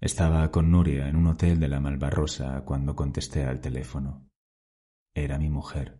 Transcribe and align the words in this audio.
Estaba 0.00 0.48
con 0.52 0.70
Nuria 0.70 1.08
en 1.08 1.16
un 1.16 1.26
hotel 1.26 1.58
de 1.58 1.66
la 1.66 1.80
Malvarrosa 1.80 2.64
cuando 2.64 2.94
contesté 2.94 3.42
al 3.42 3.60
teléfono. 3.60 4.28
Era 5.12 5.38
mi 5.38 5.50
mujer, 5.50 5.98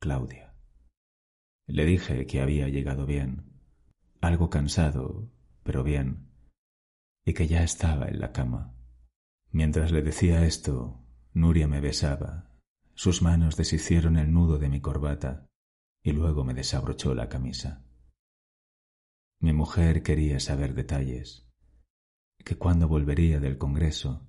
Claudia. 0.00 0.54
Le 1.66 1.84
dije 1.84 2.26
que 2.26 2.40
había 2.40 2.68
llegado 2.68 3.06
bien, 3.06 3.60
algo 4.20 4.50
cansado, 4.50 5.32
pero 5.64 5.82
bien, 5.82 6.30
y 7.24 7.34
que 7.34 7.48
ya 7.48 7.64
estaba 7.64 8.06
en 8.06 8.20
la 8.20 8.30
cama. 8.30 8.76
Mientras 9.50 9.90
le 9.90 10.02
decía 10.02 10.46
esto, 10.46 11.04
Nuria 11.32 11.66
me 11.66 11.80
besaba. 11.80 12.52
Sus 12.94 13.20
manos 13.20 13.56
deshicieron 13.56 14.16
el 14.16 14.32
nudo 14.32 14.58
de 14.58 14.68
mi 14.68 14.80
corbata 14.80 15.48
y 16.04 16.12
luego 16.12 16.44
me 16.44 16.54
desabrochó 16.54 17.16
la 17.16 17.28
camisa. 17.28 17.84
Mi 19.40 19.52
mujer 19.52 20.04
quería 20.04 20.38
saber 20.38 20.74
detalles 20.74 21.47
que 22.44 22.56
cuándo 22.56 22.88
volvería 22.88 23.40
del 23.40 23.58
Congreso, 23.58 24.28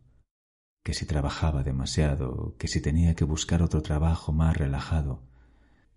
que 0.84 0.94
si 0.94 1.05
trabajaba 1.05 1.63
demasiado, 1.63 2.56
que 2.58 2.67
si 2.67 2.81
tenía 2.81 3.16
que 3.16 3.23
buscar 3.23 3.61
otro 3.61 3.81
trabajo 3.81 4.31
más 4.31 4.58
relajado. 4.58 5.23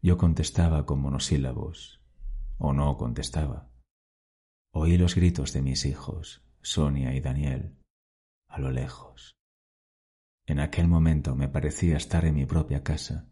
Yo 0.03 0.19
contestaba 0.19 0.85
con 0.85 1.01
monosílabos, 1.01 2.01
o 2.59 2.73
no 2.73 2.97
contestaba. 2.97 3.71
Oí 4.73 4.99
los 4.99 5.15
gritos 5.15 5.53
de 5.53 5.63
mis 5.63 5.87
hijos, 5.87 6.43
Sonia 6.61 7.15
y 7.15 7.21
Daniel, 7.21 7.77
a 8.49 8.59
lo 8.59 8.71
lejos. 8.71 9.37
En 10.47 10.59
aquel 10.59 10.89
momento 10.89 11.37
me 11.37 11.49
parecía 11.49 11.97
estar 11.97 12.25
en 12.25 12.35
mi 12.35 12.47
propia 12.47 12.83
casa, 12.83 13.29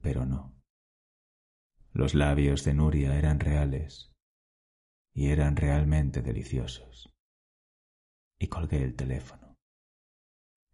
pero 0.00 0.24
no. 0.26 0.54
Los 1.92 2.14
labios 2.14 2.64
de 2.64 2.74
Nuria 2.74 3.18
eran 3.18 3.40
reales 3.40 4.12
y 5.12 5.28
eran 5.28 5.56
realmente 5.56 6.22
deliciosos 6.22 7.11
y 8.42 8.48
colgué 8.48 8.82
el 8.82 8.96
teléfono, 8.96 9.56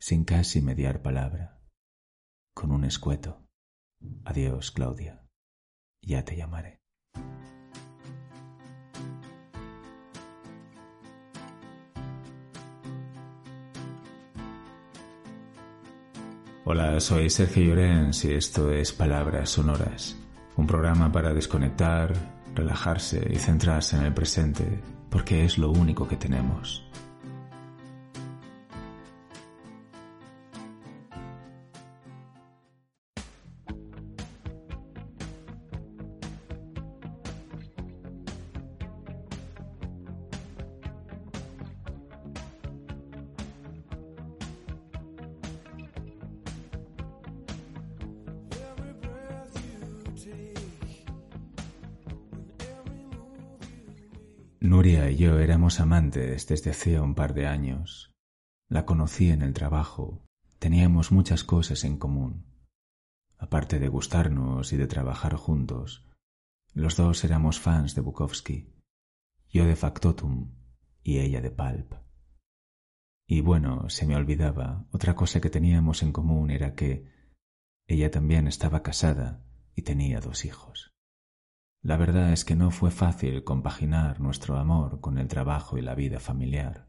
sin 0.00 0.24
casi 0.24 0.62
mediar 0.62 1.02
palabra, 1.02 1.60
con 2.54 2.72
un 2.72 2.84
escueto. 2.84 3.46
Adiós, 4.24 4.70
Claudia. 4.70 5.22
Ya 6.00 6.24
te 6.24 6.34
llamaré. 6.34 6.80
Hola, 16.64 17.00
soy 17.00 17.28
Sergio 17.28 17.64
Llorens 17.64 18.24
y 18.24 18.32
esto 18.32 18.72
es 18.72 18.92
Palabras 18.92 19.50
Sonoras, 19.50 20.16
un 20.56 20.66
programa 20.66 21.12
para 21.12 21.34
desconectar, 21.34 22.14
relajarse 22.54 23.28
y 23.30 23.36
centrarse 23.36 23.96
en 23.98 24.04
el 24.04 24.14
presente, 24.14 24.80
porque 25.10 25.44
es 25.44 25.58
lo 25.58 25.70
único 25.70 26.08
que 26.08 26.16
tenemos. 26.16 26.87
Amantes 55.76 56.46
desde 56.46 56.70
hacía 56.70 57.02
un 57.02 57.14
par 57.14 57.34
de 57.34 57.46
años. 57.46 58.12
La 58.68 58.86
conocí 58.86 59.30
en 59.30 59.42
el 59.42 59.52
trabajo. 59.52 60.24
Teníamos 60.58 61.12
muchas 61.12 61.44
cosas 61.44 61.84
en 61.84 61.98
común. 61.98 62.46
Aparte 63.36 63.78
de 63.78 63.88
gustarnos 63.88 64.72
y 64.72 64.76
de 64.76 64.86
trabajar 64.86 65.34
juntos, 65.34 66.06
los 66.74 66.96
dos 66.96 67.22
éramos 67.24 67.60
fans 67.60 67.94
de 67.94 68.00
Bukowski. 68.00 68.74
Yo 69.50 69.66
de 69.66 69.76
Factotum 69.76 70.54
y 71.02 71.18
ella 71.18 71.40
de 71.40 71.50
Pulp. 71.50 71.94
Y 73.26 73.42
bueno, 73.42 73.88
se 73.90 74.06
me 74.06 74.16
olvidaba, 74.16 74.86
otra 74.90 75.14
cosa 75.14 75.40
que 75.40 75.50
teníamos 75.50 76.02
en 76.02 76.12
común 76.12 76.50
era 76.50 76.74
que 76.74 77.06
ella 77.86 78.10
también 78.10 78.48
estaba 78.48 78.82
casada 78.82 79.44
y 79.74 79.82
tenía 79.82 80.20
dos 80.20 80.44
hijos. 80.44 80.97
La 81.82 81.96
verdad 81.96 82.32
es 82.32 82.44
que 82.44 82.56
no 82.56 82.70
fue 82.70 82.90
fácil 82.90 83.44
compaginar 83.44 84.20
nuestro 84.20 84.58
amor 84.58 85.00
con 85.00 85.16
el 85.18 85.28
trabajo 85.28 85.78
y 85.78 85.82
la 85.82 85.94
vida 85.94 86.18
familiar. 86.18 86.88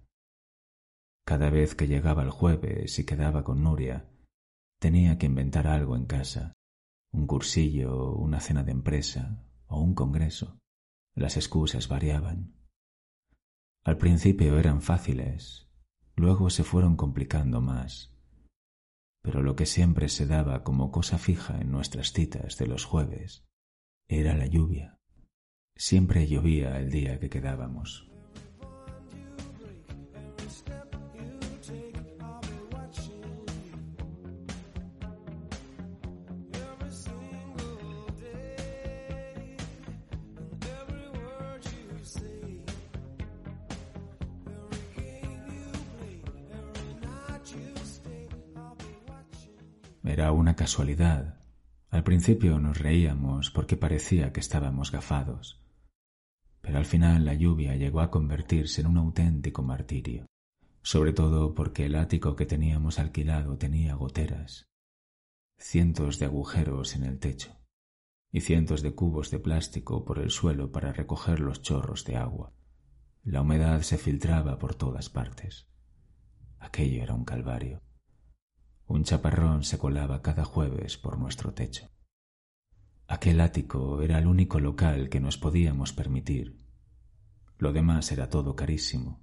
Cada 1.25 1.51
vez 1.51 1.75
que 1.75 1.87
llegaba 1.87 2.23
el 2.23 2.31
jueves 2.31 2.97
y 2.97 3.05
quedaba 3.05 3.43
con 3.43 3.63
Nuria, 3.63 4.09
tenía 4.79 5.19
que 5.19 5.27
inventar 5.27 5.67
algo 5.67 5.95
en 5.95 6.05
casa, 6.05 6.53
un 7.11 7.27
cursillo, 7.27 8.13
una 8.13 8.39
cena 8.39 8.63
de 8.63 8.71
empresa 8.71 9.45
o 9.67 9.79
un 9.79 9.93
congreso. 9.93 10.57
Las 11.15 11.37
excusas 11.37 11.87
variaban. 11.87 12.55
Al 13.83 13.97
principio 13.97 14.57
eran 14.57 14.81
fáciles, 14.81 15.69
luego 16.15 16.49
se 16.49 16.63
fueron 16.63 16.95
complicando 16.95 17.61
más. 17.61 18.17
Pero 19.21 19.43
lo 19.43 19.55
que 19.55 19.67
siempre 19.67 20.09
se 20.09 20.25
daba 20.25 20.63
como 20.63 20.91
cosa 20.91 21.19
fija 21.19 21.59
en 21.61 21.71
nuestras 21.71 22.11
citas 22.11 22.57
de 22.57 22.67
los 22.67 22.85
jueves 22.85 23.48
era 24.09 24.35
la 24.35 24.47
lluvia. 24.47 24.97
Siempre 25.75 26.27
llovía 26.27 26.79
el 26.79 26.89
día 26.89 27.19
que 27.19 27.29
quedábamos. 27.29 28.07
Era 50.03 50.31
una 50.31 50.55
casualidad 50.55 51.38
al 51.89 52.03
principio 52.03 52.59
nos 52.59 52.77
reíamos 52.77 53.49
porque 53.49 53.75
parecía 53.75 54.31
que 54.31 54.39
estábamos 54.39 54.91
gafados, 54.91 55.59
pero 56.61 56.77
al 56.77 56.85
final 56.85 57.25
la 57.25 57.33
lluvia 57.33 57.75
llegó 57.75 58.01
a 58.01 58.11
convertirse 58.11 58.81
en 58.81 58.87
un 58.87 58.97
auténtico 58.97 59.63
martirio, 59.63 60.27
sobre 60.83 61.13
todo 61.13 61.55
porque 61.55 61.85
el 61.85 61.95
ático 61.95 62.35
que 62.35 62.45
teníamos 62.45 62.99
alquilado 62.99 63.57
tenía 63.57 63.95
goteras, 63.95 64.67
cientos 65.57 66.19
de 66.19 66.25
agujeros 66.25 66.95
en 66.95 67.03
el 67.03 67.19
techo 67.19 67.55
y 68.31 68.41
cientos 68.41 68.83
de 68.83 68.93
cubos 68.93 69.31
de 69.31 69.39
plástico 69.39 70.05
por 70.05 70.19
el 70.19 70.29
suelo 70.29 70.71
para 70.71 70.93
recoger 70.93 71.39
los 71.39 71.63
chorros 71.63 72.05
de 72.05 72.17
agua. 72.17 72.53
La 73.23 73.41
humedad 73.41 73.81
se 73.81 73.97
filtraba 73.97 74.59
por 74.59 74.75
todas 74.75 75.09
partes. 75.09 75.67
Aquello 76.59 77.01
era 77.01 77.15
un 77.15 77.25
calvario. 77.25 77.81
Un 78.89 79.03
chaparrón 79.03 79.63
se 79.63 79.77
colaba 79.77 80.23
cada 80.23 80.43
jueves 80.43 80.97
por 80.97 81.19
nuestro 81.19 81.53
techo. 81.53 81.91
Aquel 83.07 83.39
ático 83.39 84.01
era 84.01 84.17
el 84.17 84.25
único 84.25 84.59
local 84.59 85.09
que 85.09 85.19
nos 85.19 85.37
podíamos 85.37 85.93
permitir. 85.93 86.57
Lo 87.59 87.71
demás 87.71 88.11
era 88.11 88.29
todo 88.31 88.55
carísimo. 88.55 89.21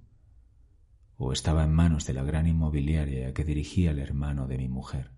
O 1.17 1.33
estaba 1.33 1.65
en 1.65 1.73
manos 1.73 2.05
de 2.05 2.13
la 2.13 2.23
gran 2.23 2.47
inmobiliaria 2.47 3.33
que 3.33 3.43
dirigía 3.43 3.91
el 3.91 3.99
hermano 3.99 4.47
de 4.47 4.57
mi 4.57 4.69
mujer. 4.69 5.11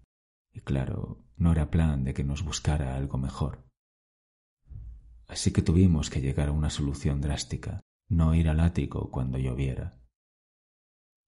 Y 0.52 0.62
claro, 0.62 1.24
no 1.38 1.52
era 1.52 1.70
plan 1.70 2.04
de 2.04 2.16
que 2.16 2.24
nos 2.24 2.44
buscara 2.44 2.96
algo 2.96 3.20
mejor. 3.20 3.68
Así 5.28 5.54
que 5.54 5.62
tuvimos 5.62 6.10
que 6.10 6.22
llegar 6.22 6.50
a 6.50 6.54
una 6.54 6.72
solución 6.72 7.22
drástica, 7.22 7.82
no 8.08 8.34
ir 8.34 8.50
al 8.50 8.62
ático 8.62 9.12
cuando 9.12 9.38
lloviera. 9.38 9.99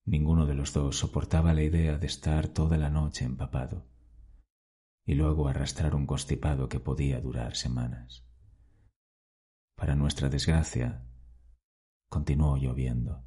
Ninguno 0.06 0.46
de 0.46 0.56
los 0.56 0.74
dos 0.74 0.98
soportaba 0.98 1.54
la 1.54 1.64
idea 1.64 1.98
de 1.98 2.08
estar 2.08 2.48
toda 2.48 2.78
la 2.78 2.90
noche 2.90 3.24
empapado 3.24 3.86
y 5.06 5.16
luego 5.16 5.48
arrastrar 5.48 5.96
un 5.96 6.06
constipado 6.06 6.70
que 6.70 6.80
podía 6.80 7.20
durar 7.22 7.56
semanas. 7.56 8.26
Para 9.76 9.96
nuestra 9.96 10.30
desgracia, 10.30 11.06
continuó 12.10 12.58
lloviendo. 12.58 13.26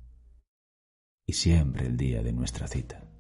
y 1.27 1.33
siempre 1.33 1.87
el 1.87 1.97
día 1.97 2.23
de 2.23 2.33
nuestra 2.33 2.69
cita. 2.69 3.14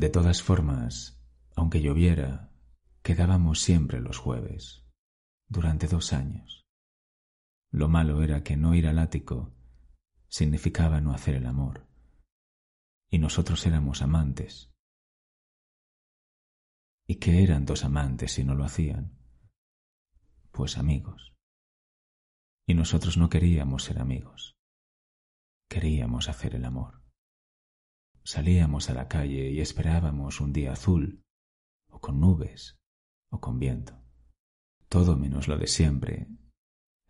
De 0.00 0.08
todas 0.08 0.42
formas, 0.42 1.22
aunque 1.54 1.82
lloviera, 1.82 2.50
quedábamos 3.02 3.60
siempre 3.60 4.00
los 4.00 4.16
jueves, 4.16 4.88
durante 5.46 5.88
dos 5.88 6.14
años. 6.14 6.66
Lo 7.70 7.86
malo 7.86 8.22
era 8.22 8.42
que 8.42 8.56
no 8.56 8.74
ir 8.74 8.86
al 8.86 8.98
ático 8.98 9.54
significaba 10.26 11.02
no 11.02 11.12
hacer 11.12 11.34
el 11.34 11.44
amor, 11.44 11.86
y 13.10 13.18
nosotros 13.18 13.66
éramos 13.66 14.00
amantes. 14.00 14.72
¿Y 17.06 17.16
qué 17.16 17.42
eran 17.42 17.66
dos 17.66 17.84
amantes 17.84 18.32
si 18.32 18.42
no 18.42 18.54
lo 18.54 18.64
hacían? 18.64 19.18
Pues 20.50 20.78
amigos. 20.78 21.34
Y 22.66 22.72
nosotros 22.72 23.18
no 23.18 23.28
queríamos 23.28 23.84
ser 23.84 23.98
amigos, 23.98 24.56
queríamos 25.68 26.30
hacer 26.30 26.54
el 26.54 26.64
amor. 26.64 26.99
Salíamos 28.32 28.88
a 28.90 28.94
la 28.94 29.08
calle 29.08 29.50
y 29.50 29.60
esperábamos 29.60 30.40
un 30.40 30.52
día 30.52 30.70
azul, 30.70 31.24
o 31.88 32.00
con 32.00 32.20
nubes, 32.20 32.78
o 33.28 33.40
con 33.40 33.58
viento. 33.58 34.00
Todo 34.88 35.16
menos 35.16 35.48
lo 35.48 35.58
de 35.58 35.66
siempre. 35.66 36.28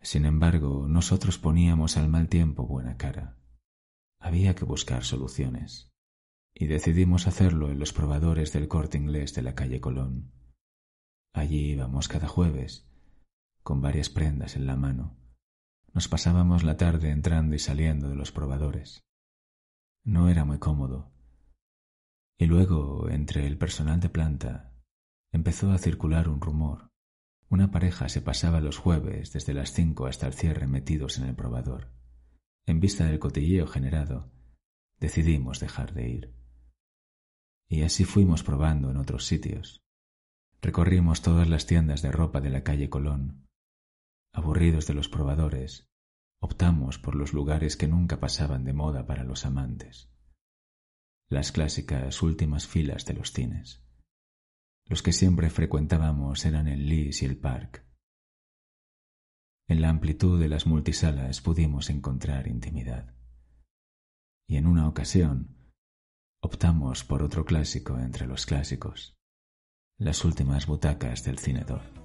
Sin 0.01 0.25
embargo, 0.25 0.87
nosotros 0.87 1.37
poníamos 1.37 1.95
al 1.95 2.09
mal 2.09 2.27
tiempo 2.27 2.65
buena 2.65 2.97
cara. 2.97 3.37
Había 4.19 4.55
que 4.55 4.65
buscar 4.65 5.03
soluciones. 5.03 5.91
Y 6.55 6.65
decidimos 6.65 7.27
hacerlo 7.27 7.69
en 7.69 7.77
los 7.77 7.93
probadores 7.93 8.51
del 8.51 8.67
corte 8.67 8.97
inglés 8.97 9.35
de 9.35 9.43
la 9.43 9.53
calle 9.53 9.79
Colón. 9.79 10.31
Allí 11.35 11.69
íbamos 11.69 12.07
cada 12.07 12.27
jueves, 12.27 12.89
con 13.61 13.79
varias 13.79 14.09
prendas 14.09 14.55
en 14.55 14.65
la 14.65 14.75
mano. 14.75 15.19
Nos 15.93 16.07
pasábamos 16.07 16.63
la 16.63 16.77
tarde 16.77 17.11
entrando 17.11 17.53
y 17.53 17.59
saliendo 17.59 18.09
de 18.09 18.15
los 18.15 18.31
probadores. 18.31 19.03
No 20.03 20.29
era 20.29 20.45
muy 20.45 20.57
cómodo. 20.57 21.11
Y 22.39 22.47
luego, 22.47 23.07
entre 23.09 23.45
el 23.45 23.59
personal 23.59 23.99
de 23.99 24.09
planta, 24.09 24.73
empezó 25.31 25.71
a 25.71 25.77
circular 25.77 26.27
un 26.27 26.41
rumor. 26.41 26.89
Una 27.49 27.69
pareja 27.69 28.09
se 28.09 28.21
pasaba 28.21 28.61
los 28.61 28.77
jueves 28.77 29.31
desde 29.31 29.53
las 29.53 29.73
cinco 29.73 30.07
hasta 30.07 30.25
el 30.25 30.33
cierre 30.33 30.65
metidos 30.65 31.19
en 31.19 31.25
el 31.25 31.35
probador. 31.35 31.91
En 32.65 32.79
vista 32.79 33.05
del 33.05 33.19
cotilleo 33.19 33.67
generado, 33.67 34.31
decidimos 34.99 35.59
dejar 35.59 35.93
de 35.93 36.09
ir. 36.09 36.35
Y 37.69 37.83
así 37.83 38.03
fuimos 38.03 38.41
probando 38.41 38.89
en 38.89 38.97
otros 38.97 39.25
sitios. 39.25 39.83
Recorrimos 40.61 41.21
todas 41.21 41.47
las 41.47 41.67
tiendas 41.67 42.01
de 42.01 42.11
ropa 42.11 42.41
de 42.41 42.49
la 42.49 42.63
calle 42.63 42.89
Colón. 42.89 43.47
Aburridos 44.33 44.87
de 44.87 44.93
los 44.95 45.09
probadores, 45.09 45.90
optamos 46.41 46.97
por 46.97 47.15
los 47.15 47.33
lugares 47.33 47.77
que 47.77 47.87
nunca 47.87 48.19
pasaban 48.19 48.63
de 48.63 48.73
moda 48.73 49.05
para 49.05 49.23
los 49.23 49.45
amantes. 49.45 50.11
Las 51.29 51.51
clásicas 51.51 52.21
últimas 52.21 52.67
filas 52.67 53.05
de 53.05 53.13
los 53.13 53.31
cines. 53.31 53.85
Los 54.87 55.03
que 55.03 55.13
siempre 55.13 55.49
frecuentábamos 55.49 56.43
eran 56.45 56.67
el 56.67 56.89
Lis 56.89 57.21
y 57.21 57.25
el 57.25 57.37
Park. 57.37 57.85
En 59.69 59.81
la 59.81 59.89
amplitud 59.89 60.39
de 60.39 60.49
las 60.49 60.67
multisalas 60.67 61.39
pudimos 61.39 61.89
encontrar 61.89 62.47
intimidad. 62.47 63.15
Y 64.49 64.57
en 64.57 64.67
una 64.67 64.89
ocasión 64.89 65.55
optamos 66.41 67.05
por 67.05 67.23
otro 67.23 67.45
clásico 67.45 67.97
entre 67.99 68.25
los 68.27 68.45
clásicos, 68.45 69.15
las 69.97 70.25
últimas 70.25 70.65
butacas 70.65 71.23
del 71.23 71.37
cinedor. 71.37 72.00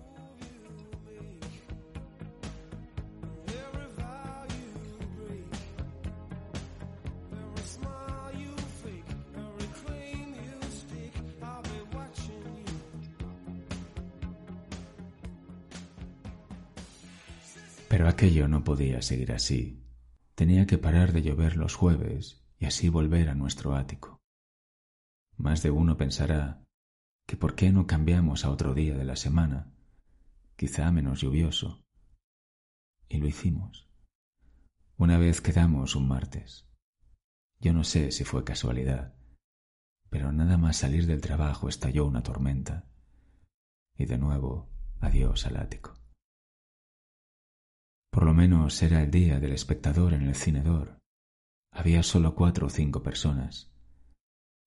Aquello 18.17 18.49
no 18.49 18.65
podía 18.65 19.03
seguir 19.03 19.31
así. 19.33 19.85
Tenía 20.35 20.67
que 20.67 20.79
parar 20.79 21.13
de 21.13 21.21
llover 21.21 21.59
los 21.59 21.75
jueves 21.75 22.43
y 22.59 22.65
así 22.65 22.89
volver 22.89 23.29
a 23.29 23.35
nuestro 23.35 23.75
ático. 23.75 24.23
Más 25.37 25.63
de 25.63 25.71
uno 25.71 25.99
pensará 25.99 26.65
que 27.27 27.37
por 27.37 27.55
qué 27.55 27.73
no 27.73 27.87
cambiamos 27.87 28.47
a 28.47 28.51
otro 28.51 28.73
día 28.73 28.97
de 28.97 29.05
la 29.05 29.17
semana, 29.17 29.71
quizá 30.57 30.91
menos 30.93 31.21
lluvioso. 31.21 31.85
Y 33.07 33.19
lo 33.19 33.27
hicimos. 33.27 33.87
Una 34.97 35.19
vez 35.19 35.43
quedamos 35.43 35.95
un 35.95 36.09
martes. 36.09 36.67
Yo 37.61 37.75
no 37.75 37.85
sé 37.85 38.13
si 38.13 38.25
fue 38.25 38.45
casualidad, 38.45 39.15
pero 40.09 40.33
nada 40.33 40.57
más 40.57 40.79
salir 40.79 41.07
del 41.07 41.21
trabajo 41.21 41.69
estalló 41.69 42.07
una 42.07 42.23
tormenta. 42.23 42.89
Y 43.95 44.07
de 44.07 44.17
nuevo, 44.17 44.71
adiós 45.01 45.45
al 45.45 45.59
ático. 45.59 45.96
Por 48.17 48.25
lo 48.25 48.33
menos 48.33 48.83
era 48.83 49.03
el 49.03 49.11
día 49.11 49.41
del 49.41 49.53
espectador 49.53 50.15
en 50.15 50.23
el 50.23 50.35
cinedor. 50.35 51.03
Había 51.71 52.03
solo 52.03 52.35
cuatro 52.35 52.69
o 52.69 52.71
cinco 52.71 53.03
personas. 53.03 53.71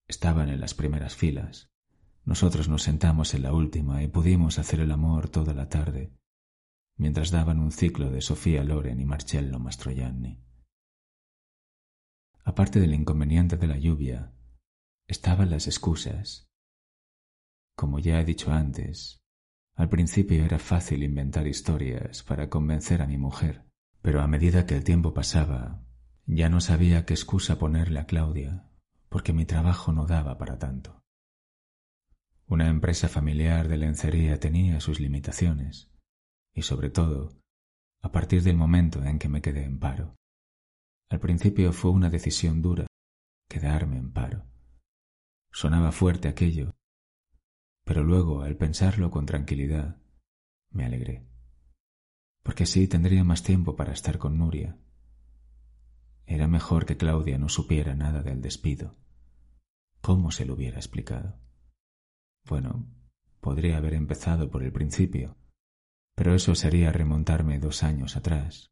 Estaban 0.07 0.49
en 0.49 0.59
las 0.59 0.75
primeras 0.75 1.15
filas. 1.15 1.71
Nosotros 2.25 2.69
nos 2.69 2.83
sentamos 2.83 3.33
en 3.33 3.41
la 3.41 3.51
última 3.51 4.03
y 4.03 4.07
pudimos 4.07 4.59
hacer 4.59 4.81
el 4.81 4.91
amor 4.91 5.29
toda 5.29 5.55
la 5.55 5.67
tarde, 5.67 6.13
mientras 6.95 7.31
daban 7.31 7.59
un 7.59 7.71
ciclo 7.71 8.11
de 8.11 8.21
Sofía 8.21 8.63
Loren 8.63 8.99
y 8.99 9.05
Marcello 9.05 9.57
Mastroianni. 9.57 10.43
Aparte 12.43 12.79
del 12.79 12.93
inconveniente 12.93 13.57
de 13.57 13.65
la 13.65 13.79
lluvia, 13.79 14.31
estaban 15.07 15.49
las 15.49 15.65
excusas. 15.65 16.51
Como 17.75 17.97
ya 17.97 18.21
he 18.21 18.25
dicho 18.25 18.51
antes, 18.51 19.18
al 19.79 19.87
principio 19.87 20.43
era 20.43 20.59
fácil 20.59 21.03
inventar 21.03 21.47
historias 21.47 22.21
para 22.23 22.49
convencer 22.49 23.01
a 23.01 23.07
mi 23.07 23.17
mujer, 23.17 23.63
pero 24.01 24.19
a 24.21 24.27
medida 24.27 24.65
que 24.65 24.75
el 24.75 24.83
tiempo 24.83 25.13
pasaba, 25.13 25.85
ya 26.25 26.49
no 26.49 26.59
sabía 26.59 27.05
qué 27.05 27.13
excusa 27.13 27.57
ponerle 27.57 28.01
a 28.01 28.05
Claudia, 28.05 28.69
porque 29.07 29.31
mi 29.31 29.45
trabajo 29.45 29.93
no 29.93 30.05
daba 30.05 30.37
para 30.37 30.59
tanto. 30.59 31.01
Una 32.45 32.67
empresa 32.67 33.07
familiar 33.07 33.69
de 33.69 33.77
lencería 33.77 34.37
tenía 34.37 34.81
sus 34.81 34.99
limitaciones, 34.99 35.89
y 36.53 36.63
sobre 36.63 36.89
todo, 36.89 37.39
a 38.01 38.11
partir 38.11 38.43
del 38.43 38.57
momento 38.57 39.01
en 39.05 39.17
que 39.17 39.29
me 39.29 39.41
quedé 39.41 39.63
en 39.63 39.79
paro. 39.79 40.17
Al 41.09 41.21
principio 41.21 41.71
fue 41.71 41.91
una 41.91 42.09
decisión 42.09 42.61
dura, 42.61 42.85
quedarme 43.47 43.95
en 43.95 44.11
paro. 44.11 44.45
Sonaba 45.53 45.93
fuerte 45.93 46.27
aquello, 46.27 46.73
pero 47.89 48.03
luego, 48.03 48.43
al 48.43 48.55
pensarlo 48.55 49.09
con 49.09 49.25
tranquilidad, 49.25 49.97
me 50.69 50.85
alegré, 50.85 51.27
porque 52.43 52.65
así 52.65 52.87
tendría 52.87 53.23
más 53.23 53.41
tiempo 53.41 53.75
para 53.75 53.93
estar 53.93 54.19
con 54.19 54.37
Nuria. 54.37 54.77
Era 56.27 56.47
mejor 56.47 56.85
que 56.85 56.97
Claudia 56.97 57.39
no 57.39 57.49
supiera 57.49 57.95
nada 57.95 58.21
del 58.21 58.41
despido. 58.41 58.95
¿Cómo 60.01 60.29
se 60.29 60.45
lo 60.45 60.53
hubiera 60.53 60.77
explicado? 60.77 61.39
Bueno, 62.45 62.85
podría 63.41 63.77
haber 63.77 63.95
empezado 63.95 64.51
por 64.51 64.61
el 64.61 64.71
principio, 64.71 65.35
pero 66.13 66.35
eso 66.35 66.53
sería 66.53 66.91
remontarme 66.91 67.57
dos 67.57 67.81
años 67.81 68.15
atrás, 68.15 68.69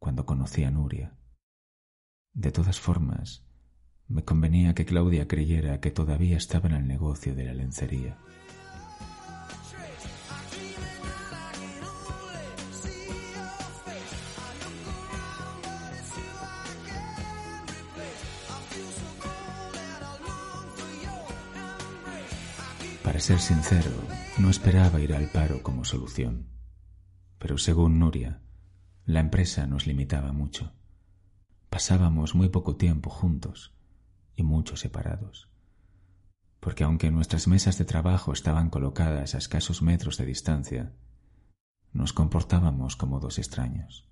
cuando 0.00 0.26
conocí 0.26 0.64
a 0.64 0.72
Nuria. 0.72 1.16
De 2.32 2.50
todas 2.50 2.80
formas, 2.80 3.46
me 4.08 4.24
convenía 4.24 4.74
que 4.74 4.86
Claudia 4.86 5.28
creyera 5.28 5.78
que 5.78 5.92
todavía 5.92 6.36
estaba 6.36 6.68
en 6.68 6.74
el 6.74 6.88
negocio 6.88 7.32
de 7.36 7.44
la 7.44 7.54
lencería. 7.54 8.18
Ser 23.20 23.38
sincero, 23.38 23.90
no 24.38 24.48
esperaba 24.48 24.98
ir 24.98 25.12
al 25.12 25.26
paro 25.26 25.62
como 25.62 25.84
solución. 25.84 26.48
Pero 27.38 27.58
según 27.58 27.98
Nuria, 27.98 28.40
la 29.04 29.20
empresa 29.20 29.66
nos 29.66 29.86
limitaba 29.86 30.32
mucho. 30.32 30.72
Pasábamos 31.68 32.34
muy 32.34 32.48
poco 32.48 32.76
tiempo 32.76 33.10
juntos 33.10 33.74
y 34.36 34.42
mucho 34.42 34.74
separados. 34.74 35.50
Porque 36.60 36.82
aunque 36.82 37.10
nuestras 37.10 37.46
mesas 37.46 37.76
de 37.76 37.84
trabajo 37.84 38.32
estaban 38.32 38.70
colocadas 38.70 39.34
a 39.34 39.38
escasos 39.38 39.82
metros 39.82 40.16
de 40.16 40.24
distancia, 40.24 40.94
nos 41.92 42.14
comportábamos 42.14 42.96
como 42.96 43.20
dos 43.20 43.38
extraños. 43.38 44.08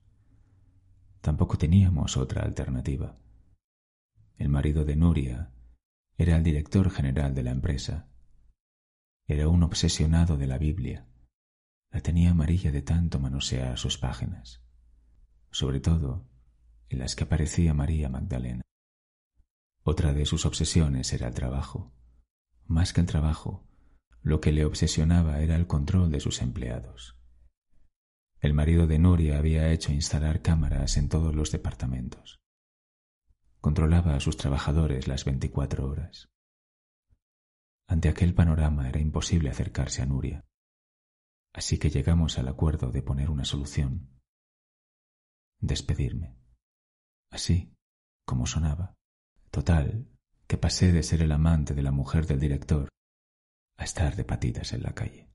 Tampoco 1.23 1.57
teníamos 1.57 2.19
otra 2.19 2.43
alternativa. 2.43 3.17
El 4.37 4.51
marido 4.51 4.85
de 4.85 4.97
Nuria 4.97 5.51
Era 6.19 6.37
el 6.37 6.43
director 6.43 6.91
general 6.91 7.35
de 7.35 7.43
la 7.43 7.53
empresa. 7.53 8.09
Era 9.31 9.47
un 9.47 9.63
obsesionado 9.63 10.39
de 10.39 10.47
la 10.47 10.57
Biblia. 10.57 11.07
La 11.91 12.01
tenía 12.01 12.31
amarilla 12.31 12.73
de 12.73 12.81
tanto 12.81 13.21
manosear 13.21 13.79
sus 13.79 13.99
páginas, 13.99 14.63
sobre 15.51 15.81
todo 15.81 16.27
en 16.89 17.01
las 17.01 17.15
que 17.15 17.25
aparecía 17.25 17.75
María 17.75 18.09
Magdalena. 18.09 18.63
Otra 19.83 20.15
de 20.15 20.25
sus 20.25 20.47
obsesiones 20.47 21.13
era 21.13 21.29
el 21.29 21.35
trabajo. 21.35 21.93
Más 22.65 22.95
que 22.95 23.03
el 23.03 23.07
trabajo, 23.07 23.69
lo 24.23 24.41
que 24.41 24.51
le 24.51 24.65
obsesionaba 24.65 25.41
era 25.41 25.57
el 25.57 25.67
control 25.67 26.11
de 26.11 26.21
sus 26.21 26.41
empleados. 26.41 27.19
El 28.41 28.55
marido 28.55 28.87
de 28.87 28.99
Nuria 28.99 29.37
había 29.37 29.71
hecho 29.71 29.93
instalar 29.93 30.41
cámaras 30.41 30.97
en 30.97 31.11
todos 31.11 31.35
los 31.35 31.53
departamentos. 31.53 32.41
Controlaba 33.61 34.15
a 34.15 34.21
sus 34.21 34.39
trabajadores 34.39 35.07
las 35.07 35.27
veinticuatro 35.27 35.87
horas. 35.87 36.31
Ante 37.89 38.11
aquel 38.11 38.35
panorama 38.35 38.89
era 38.89 39.01
imposible 39.01 39.49
acercarse 39.49 40.03
a 40.03 40.07
Nuria, 40.07 40.45
así 41.55 41.79
que 41.79 41.89
llegamos 41.89 42.39
al 42.39 42.49
acuerdo 42.49 42.91
de 42.91 43.03
poner 43.03 43.31
una 43.31 43.47
solución. 43.47 44.21
Despedirme. 45.61 46.37
Así, 47.31 47.75
como 48.27 48.47
sonaba. 48.47 48.95
Total, 49.51 50.07
que 50.47 50.59
pasé 50.59 50.93
de 50.93 51.03
ser 51.03 51.23
el 51.23 51.33
amante 51.33 51.75
de 51.75 51.83
la 51.83 51.91
mujer 51.91 52.27
del 52.27 52.39
director 52.39 52.89
a 53.79 53.85
estar 53.85 54.17
de 54.17 54.25
patitas 54.25 54.73
en 54.75 54.83
la 54.83 54.95
calle. 54.95 55.33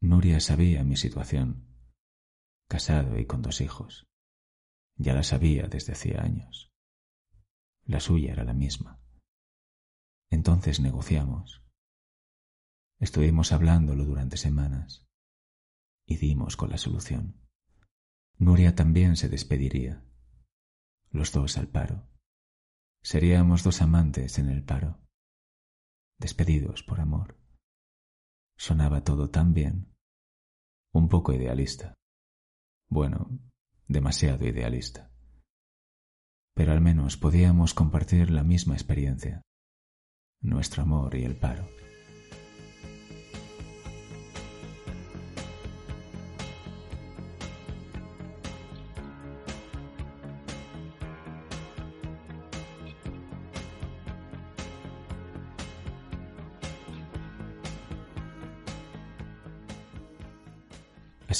Nuria 0.00 0.40
sabía 0.40 0.84
mi 0.84 0.96
situación, 0.96 1.68
casado 2.68 3.18
y 3.18 3.26
con 3.26 3.42
dos 3.42 3.60
hijos. 3.60 4.06
Ya 4.96 5.12
la 5.14 5.22
sabía 5.22 5.68
desde 5.68 5.92
hacía 5.92 6.22
años. 6.22 6.70
La 7.84 8.00
suya 8.00 8.32
era 8.32 8.44
la 8.44 8.54
misma. 8.54 9.01
Entonces 10.32 10.80
negociamos. 10.80 11.62
Estuvimos 12.98 13.52
hablándolo 13.52 14.06
durante 14.06 14.38
semanas 14.38 15.06
y 16.06 16.16
dimos 16.16 16.56
con 16.56 16.70
la 16.70 16.78
solución. 16.78 17.38
Nuria 18.38 18.74
también 18.74 19.16
se 19.16 19.28
despediría. 19.28 20.02
Los 21.10 21.32
dos 21.32 21.58
al 21.58 21.68
paro. 21.68 22.08
Seríamos 23.02 23.62
dos 23.62 23.82
amantes 23.82 24.38
en 24.38 24.48
el 24.48 24.64
paro. 24.64 25.06
Despedidos 26.18 26.82
por 26.82 27.00
amor. 27.00 27.38
Sonaba 28.56 29.04
todo 29.04 29.28
tan 29.28 29.52
bien 29.52 29.94
un 30.94 31.10
poco 31.10 31.34
idealista. 31.34 31.92
Bueno, 32.88 33.38
demasiado 33.86 34.46
idealista. 34.46 35.12
Pero 36.54 36.72
al 36.72 36.80
menos 36.80 37.18
podíamos 37.18 37.74
compartir 37.74 38.30
la 38.30 38.44
misma 38.44 38.74
experiencia, 38.74 39.42
nuestro 40.42 40.82
amor 40.82 41.14
y 41.14 41.24
el 41.24 41.36
paro. 41.36 41.64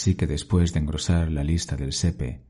Así 0.03 0.15
que 0.15 0.27
después 0.27 0.73
de 0.73 0.81
engrosar 0.81 1.31
la 1.31 1.45
lista 1.45 1.77
del 1.77 1.93
SEPE, 1.93 2.43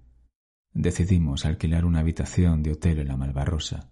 decidimos 0.73 1.45
alquilar 1.45 1.85
una 1.85 1.99
habitación 1.99 2.63
de 2.63 2.71
hotel 2.71 3.01
en 3.01 3.09
la 3.09 3.17
Malvarrosa, 3.17 3.91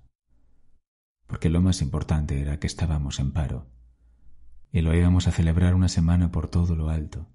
porque 1.31 1.49
lo 1.49 1.63
más 1.63 1.81
importante 1.81 2.43
era 2.43 2.59
que 2.59 2.67
estábamos 2.67 3.21
en 3.21 3.33
paro 3.33 3.71
y 4.71 4.83
lo 4.83 4.95
íbamos 4.95 5.29
a 5.29 5.33
celebrar 5.33 5.75
una 5.75 5.89
semana 5.89 6.31
por 6.31 6.51
todo 6.51 6.77
lo 6.77 6.91
alto. 6.91 7.27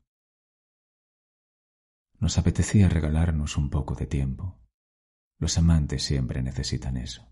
Nos 2.20 2.38
apetecía 2.38 2.90
regalarnos 2.90 3.58
un 3.58 3.72
poco 3.72 3.96
de 3.96 4.06
tiempo. 4.06 4.60
Los 5.40 5.58
amantes 5.58 6.04
siempre 6.04 6.44
necesitan 6.44 6.98
eso. 6.98 7.28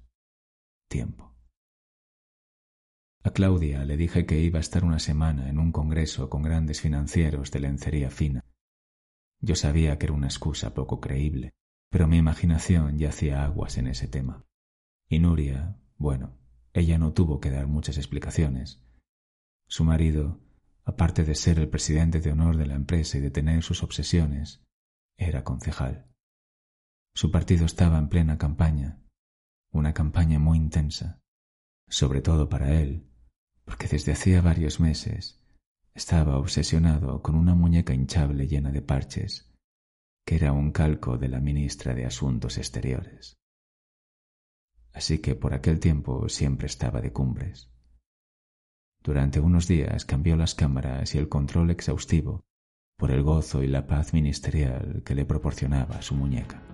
Tiempo. 0.89 1.35
A 3.23 3.31
Claudia 3.31 3.85
le 3.85 3.95
dije 3.95 4.25
que 4.25 4.39
iba 4.39 4.57
a 4.57 4.61
estar 4.61 4.83
una 4.83 4.99
semana 4.99 5.49
en 5.49 5.59
un 5.59 5.71
congreso 5.71 6.29
con 6.29 6.41
grandes 6.41 6.81
financieros 6.81 7.51
de 7.51 7.59
lencería 7.59 8.09
fina 8.09 8.43
yo 9.45 9.57
sabía 9.57 9.99
que 9.99 10.05
era 10.05 10.13
una 10.13 10.27
excusa 10.27 10.73
poco 10.73 11.01
creíble, 11.01 11.53
pero 11.89 12.07
mi 12.07 12.15
imaginación 12.15 12.97
ya 12.97 13.09
hacía 13.09 13.43
aguas 13.43 13.77
en 13.77 13.87
ese 13.87 14.07
tema. 14.07 14.45
Y 15.09 15.19
Nuria, 15.19 15.77
bueno, 15.97 16.37
ella 16.73 16.97
no 16.97 17.13
tuvo 17.13 17.39
que 17.39 17.51
dar 17.51 17.67
muchas 17.67 17.97
explicaciones. 17.97 18.81
Su 19.67 19.83
marido, 19.83 20.39
aparte 20.83 21.23
de 21.23 21.35
ser 21.35 21.59
el 21.59 21.69
presidente 21.69 22.19
de 22.19 22.31
honor 22.31 22.57
de 22.57 22.65
la 22.65 22.75
empresa 22.75 23.17
y 23.17 23.21
de 23.21 23.31
tener 23.31 23.63
sus 23.63 23.83
obsesiones, 23.83 24.63
era 25.17 25.43
concejal. 25.43 26.07
Su 27.15 27.31
partido 27.31 27.65
estaba 27.65 27.99
en 27.99 28.09
plena 28.09 28.37
campaña, 28.37 28.99
una 29.71 29.93
campaña 29.93 30.39
muy 30.39 30.57
intensa, 30.57 31.21
sobre 31.87 32.21
todo 32.21 32.49
para 32.49 32.79
él, 32.79 33.07
porque 33.65 33.87
desde 33.87 34.11
hacía 34.11 34.41
varios 34.41 34.79
meses 34.79 35.39
estaba 35.93 36.37
obsesionado 36.37 37.21
con 37.21 37.35
una 37.35 37.53
muñeca 37.53 37.93
hinchable 37.93 38.47
llena 38.47 38.71
de 38.71 38.81
parches, 38.81 39.53
que 40.25 40.35
era 40.35 40.51
un 40.51 40.71
calco 40.71 41.17
de 41.17 41.27
la 41.27 41.39
ministra 41.39 41.93
de 41.93 42.05
Asuntos 42.05 42.57
Exteriores. 42.57 43.35
Así 44.93 45.19
que 45.19 45.35
por 45.35 45.53
aquel 45.53 45.79
tiempo 45.79 46.29
siempre 46.29 46.67
estaba 46.67 47.01
de 47.01 47.11
cumbres. 47.11 47.69
Durante 49.03 49.39
unos 49.39 49.67
días 49.67 50.05
cambió 50.05 50.37
las 50.37 50.55
cámaras 50.55 51.13
y 51.13 51.17
el 51.17 51.27
control 51.27 51.71
exhaustivo 51.71 52.45
por 52.97 53.11
el 53.11 53.23
gozo 53.23 53.63
y 53.63 53.67
la 53.67 53.85
paz 53.85 54.13
ministerial 54.13 55.01
que 55.03 55.15
le 55.15 55.25
proporcionaba 55.25 56.01
su 56.01 56.15
muñeca. 56.15 56.72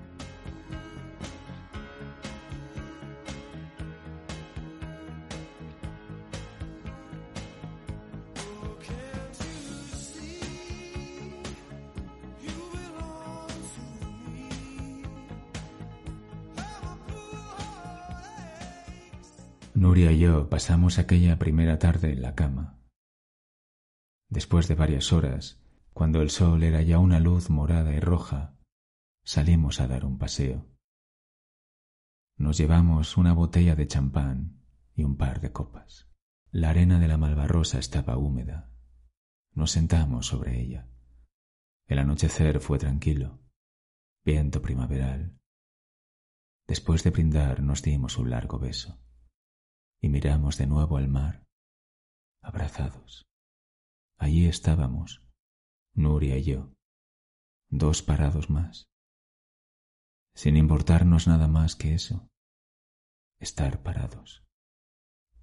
Pasamos 20.49 20.97
aquella 20.97 21.37
primera 21.37 21.77
tarde 21.77 22.11
en 22.11 22.23
la 22.23 22.33
cama. 22.33 22.79
Después 24.29 24.67
de 24.67 24.73
varias 24.73 25.13
horas, 25.13 25.61
cuando 25.93 26.23
el 26.23 26.31
sol 26.31 26.63
era 26.63 26.81
ya 26.81 26.97
una 26.97 27.19
luz 27.19 27.51
morada 27.51 27.93
y 27.93 27.99
roja, 27.99 28.57
salimos 29.23 29.79
a 29.79 29.87
dar 29.87 30.05
un 30.05 30.17
paseo. 30.17 30.65
Nos 32.35 32.57
llevamos 32.57 33.15
una 33.15 33.33
botella 33.33 33.75
de 33.75 33.85
champán 33.85 34.63
y 34.95 35.03
un 35.03 35.17
par 35.17 35.39
de 35.39 35.51
copas. 35.51 36.09
La 36.49 36.71
arena 36.71 36.99
de 36.99 37.07
la 37.07 37.17
Malvarrosa 37.17 37.77
estaba 37.77 38.17
húmeda. 38.17 38.71
Nos 39.53 39.69
sentamos 39.69 40.25
sobre 40.25 40.59
ella. 40.59 40.89
El 41.85 41.99
anochecer 41.99 42.59
fue 42.59 42.79
tranquilo, 42.79 43.39
viento 44.25 44.63
primaveral. 44.63 45.37
Después 46.65 47.03
de 47.03 47.11
brindar 47.11 47.61
nos 47.61 47.83
dimos 47.83 48.17
un 48.17 48.31
largo 48.31 48.57
beso 48.57 48.99
y 50.01 50.09
miramos 50.09 50.57
de 50.57 50.67
nuevo 50.67 50.97
al 50.97 51.07
mar, 51.07 51.45
abrazados. 52.41 53.27
Allí 54.17 54.45
estábamos, 54.47 55.23
Nuria 55.93 56.37
y 56.37 56.43
yo, 56.43 56.73
dos 57.69 58.01
parados 58.01 58.49
más, 58.49 58.89
sin 60.35 60.55
importarnos 60.55 61.27
nada 61.27 61.47
más 61.47 61.75
que 61.75 61.93
eso, 61.93 62.29
estar 63.39 63.83
parados, 63.83 64.43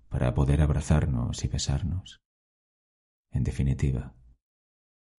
para 0.08 0.34
poder 0.34 0.62
abrazarnos 0.62 1.44
y 1.44 1.48
besarnos. 1.48 2.20
En 3.30 3.44
definitiva, 3.44 4.14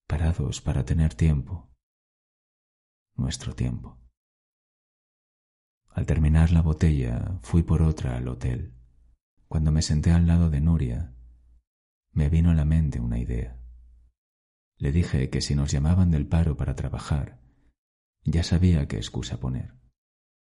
parados 0.07 0.61
para 0.61 0.85
tener 0.85 1.13
tiempo, 1.13 1.71
nuestro 3.15 3.53
tiempo. 3.53 3.99
Al 5.89 6.05
terminar 6.05 6.51
la 6.51 6.61
botella 6.61 7.39
fui 7.41 7.63
por 7.63 7.81
otra 7.81 8.17
al 8.17 8.27
hotel 8.27 8.76
cuando 9.47 9.71
me 9.71 9.81
senté 9.81 10.11
al 10.11 10.27
lado 10.27 10.49
de 10.49 10.61
Nuria, 10.61 11.15
me 12.11 12.29
vino 12.29 12.51
a 12.51 12.53
la 12.53 12.65
mente 12.65 12.99
una 12.99 13.19
idea. 13.19 13.59
Le 14.77 14.91
dije 14.91 15.29
que 15.29 15.41
si 15.41 15.55
nos 15.55 15.71
llamaban 15.71 16.11
del 16.11 16.27
paro 16.27 16.57
para 16.57 16.75
trabajar, 16.75 17.41
ya 18.23 18.43
sabía 18.43 18.87
qué 18.87 18.97
excusa 18.97 19.39
poner. 19.39 19.75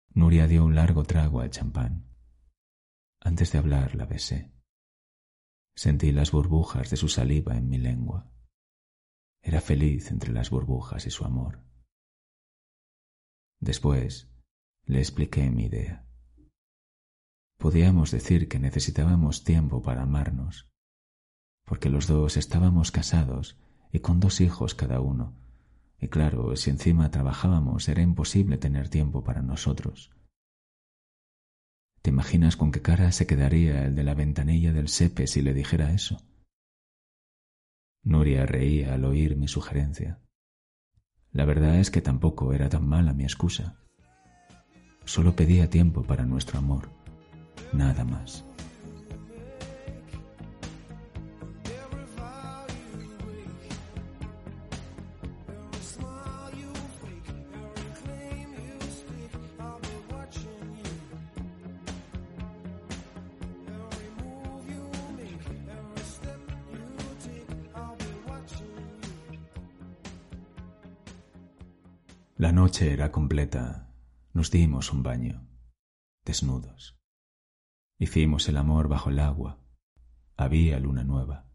Nuria 0.10 0.48
dio 0.48 0.64
un 0.64 0.76
largo 0.76 1.04
trago 1.04 1.42
al 1.42 1.50
champán. 1.50 2.08
Antes 3.20 3.52
de 3.52 3.58
hablar 3.58 3.96
la 3.96 4.06
besé. 4.06 4.54
Sentí 5.76 6.12
las 6.12 6.32
burbujas 6.32 6.90
de 6.92 6.98
su 6.98 7.10
saliva 7.10 7.58
en 7.58 7.68
mi 7.68 7.80
lengua. 7.80 8.32
Era 9.42 9.60
feliz 9.60 10.12
entre 10.12 10.32
las 10.32 10.52
burbujas 10.52 11.08
y 11.08 11.10
su 11.10 11.26
amor. 11.26 11.64
Después 13.60 14.30
le 14.86 15.00
expliqué 15.00 15.50
mi 15.50 15.66
idea. 15.66 16.06
Podíamos 17.64 18.12
decir 18.12 18.50
que 18.50 18.60
necesitábamos 18.60 19.46
tiempo 19.46 19.82
para 19.82 20.02
amarnos, 20.02 20.68
porque 21.64 21.90
los 21.90 22.08
dos 22.08 22.36
estábamos 22.36 22.92
casados 22.92 23.58
y 23.90 24.00
con 24.00 24.20
dos 24.20 24.42
hijos 24.42 24.76
cada 24.76 25.00
uno, 25.00 25.34
y 25.98 26.10
claro, 26.10 26.58
si 26.58 26.72
encima 26.72 27.10
trabajábamos 27.10 27.88
era 27.88 28.02
imposible 28.02 28.58
tener 28.58 28.90
tiempo 28.90 29.24
para 29.24 29.42
nosotros. 29.42 30.12
¿Te 32.02 32.10
imaginas 32.10 32.58
con 32.58 32.74
qué 32.74 32.82
cara 32.82 33.14
se 33.14 33.28
quedaría 33.28 33.86
el 33.86 33.96
de 33.96 34.04
la 34.04 34.14
ventanilla 34.14 34.74
del 34.74 34.90
sepe 34.90 35.26
si 35.26 35.42
le 35.42 35.54
dijera 35.54 35.94
eso? 35.94 36.18
Nuria 38.04 38.46
reía 38.46 38.94
al 38.94 39.06
oír 39.06 39.38
mi 39.38 39.48
sugerencia. 39.48 40.20
La 41.32 41.46
verdad 41.46 41.80
es 41.80 41.92
que 41.92 42.02
tampoco 42.02 42.52
era 42.52 42.68
tan 42.68 42.86
mala 42.86 43.14
mi 43.14 43.24
excusa. 43.24 43.80
Solo 45.06 45.38
pedía 45.38 45.70
tiempo 45.70 46.04
para 46.04 46.26
nuestro 46.26 46.60
amor, 46.60 46.90
nada 47.74 48.04
más. 48.04 48.44
La 72.44 72.52
noche 72.52 72.92
era 72.92 73.10
completa. 73.10 73.88
Nos 74.34 74.52
dimos 74.52 74.92
un 74.92 75.02
baño, 75.02 75.48
desnudos. 76.26 77.03
Hicimos 78.00 78.48
el 78.50 78.58
amor 78.58 78.88
bajo 78.88 79.10
el 79.10 79.20
agua. 79.20 79.60
Había 80.36 80.80
luna 80.80 81.04
nueva. 81.04 81.50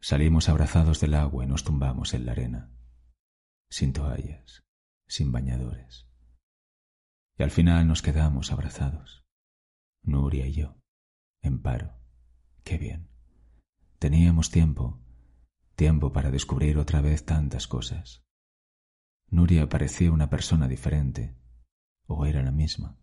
Salimos 0.00 0.48
abrazados 0.48 1.00
del 1.00 1.14
agua 1.14 1.44
y 1.44 1.46
nos 1.48 1.64
tumbamos 1.64 2.14
en 2.14 2.26
la 2.26 2.32
arena, 2.32 2.70
sin 3.68 3.92
toallas, 3.92 4.64
sin 5.08 5.32
bañadores. 5.32 6.08
Y 7.38 7.42
al 7.42 7.50
final 7.50 7.88
nos 7.88 8.02
quedamos 8.02 8.52
abrazados, 8.52 9.26
Nuria 10.02 10.46
y 10.46 10.52
yo, 10.52 10.76
en 11.42 11.60
paro. 11.60 11.98
Qué 12.62 12.78
bien. 12.78 13.08
Teníamos 13.98 14.50
tiempo, 14.50 15.00
tiempo 15.74 16.12
para 16.12 16.30
descubrir 16.30 16.78
otra 16.78 17.00
vez 17.00 17.24
tantas 17.24 17.66
cosas. 17.66 18.24
Nuria 19.28 19.68
parecía 19.68 20.12
una 20.12 20.30
persona 20.30 20.68
diferente, 20.68 21.36
o 22.06 22.26
era 22.26 22.42
la 22.42 22.52
misma. 22.52 22.96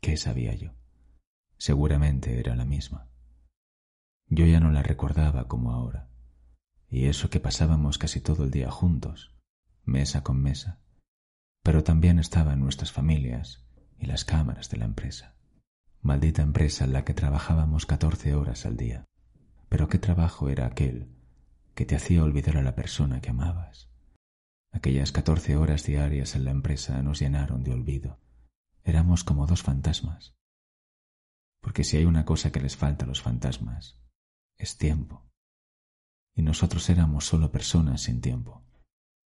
¿Qué 0.00 0.16
sabía 0.16 0.54
yo? 0.54 0.77
Seguramente 1.58 2.40
era 2.40 2.56
la 2.56 2.64
misma. 2.64 3.08
Yo 4.28 4.46
ya 4.46 4.60
no 4.60 4.70
la 4.70 4.82
recordaba 4.82 5.48
como 5.48 5.72
ahora, 5.72 6.08
y 6.88 7.06
eso 7.06 7.30
que 7.30 7.40
pasábamos 7.40 7.98
casi 7.98 8.20
todo 8.20 8.44
el 8.44 8.50
día 8.50 8.70
juntos, 8.70 9.34
mesa 9.84 10.22
con 10.22 10.40
mesa, 10.40 10.80
pero 11.62 11.84
también 11.84 12.18
estaban 12.18 12.60
nuestras 12.60 12.92
familias 12.92 13.66
y 13.98 14.06
las 14.06 14.24
cámaras 14.24 14.70
de 14.70 14.78
la 14.78 14.84
empresa. 14.84 15.34
Maldita 16.00 16.42
empresa 16.42 16.84
en 16.84 16.92
la 16.92 17.04
que 17.04 17.14
trabajábamos 17.14 17.84
catorce 17.84 18.34
horas 18.34 18.64
al 18.64 18.76
día. 18.76 19.04
Pero 19.68 19.88
qué 19.88 19.98
trabajo 19.98 20.48
era 20.48 20.66
aquel 20.66 21.12
que 21.74 21.84
te 21.84 21.96
hacía 21.96 22.22
olvidar 22.22 22.56
a 22.56 22.62
la 22.62 22.74
persona 22.74 23.20
que 23.20 23.30
amabas 23.30 23.88
Aquellas 24.70 25.12
catorce 25.12 25.56
horas 25.56 25.84
diarias 25.84 26.36
en 26.36 26.44
la 26.44 26.50
empresa 26.50 27.02
nos 27.02 27.20
llenaron 27.20 27.64
de 27.64 27.72
olvido. 27.72 28.20
Éramos 28.84 29.24
como 29.24 29.46
dos 29.46 29.62
fantasmas. 29.62 30.34
Porque 31.60 31.84
si 31.84 31.96
hay 31.96 32.04
una 32.04 32.24
cosa 32.24 32.52
que 32.52 32.60
les 32.60 32.76
falta 32.76 33.04
a 33.04 33.08
los 33.08 33.22
fantasmas, 33.22 33.98
es 34.56 34.78
tiempo. 34.78 35.28
Y 36.34 36.42
nosotros 36.42 36.88
éramos 36.88 37.26
solo 37.26 37.50
personas 37.50 38.02
sin 38.02 38.20
tiempo. 38.20 38.64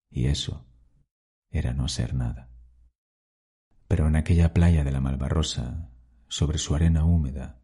Y 0.09 0.27
eso 0.27 0.65
era 1.49 1.73
no 1.73 1.87
ser 1.87 2.13
nada. 2.13 2.49
Pero 3.87 4.07
en 4.07 4.15
aquella 4.15 4.53
playa 4.53 4.83
de 4.83 4.91
la 4.91 5.01
Malvarrosa, 5.01 5.89
sobre 6.29 6.57
su 6.57 6.75
arena 6.75 7.03
húmeda, 7.03 7.61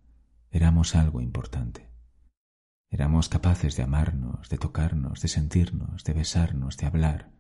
éramos 0.52 0.96
algo 0.96 1.22
importante. 1.22 1.90
Éramos 2.90 3.30
capaces 3.30 3.78
de 3.78 3.84
amarnos, 3.84 4.50
de 4.50 4.58
tocarnos, 4.58 5.22
de 5.22 5.28
sentirnos, 5.30 6.04
de 6.04 6.14
besarnos, 6.14 6.78
de 6.78 6.86
hablar, 6.86 7.32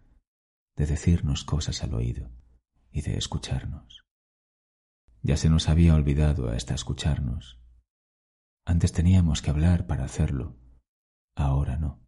de 0.77 0.85
decirnos 0.85 1.43
cosas 1.43 1.83
al 1.83 1.93
oído 1.93 2.31
y 2.91 3.01
de 3.01 3.17
escucharnos. 3.17 4.06
Ya 5.21 5.37
se 5.37 5.49
nos 5.49 5.69
había 5.69 5.95
olvidado 5.95 6.49
hasta 6.49 6.73
escucharnos. 6.73 7.59
Antes 8.65 8.91
teníamos 8.91 9.41
que 9.41 9.49
hablar 9.49 9.87
para 9.87 10.03
hacerlo, 10.03 10.57
ahora 11.35 11.77
no. 11.77 12.05